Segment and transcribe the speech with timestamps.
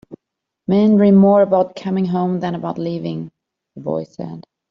[0.65, 3.31] "Men dream more about coming home than about leaving,"
[3.75, 4.47] the boy said.